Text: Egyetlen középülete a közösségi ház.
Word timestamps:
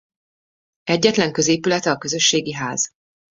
Egyetlen 0.83 1.31
középülete 1.31 1.91
a 1.91 1.97
közösségi 1.97 2.53
ház. 2.53 2.89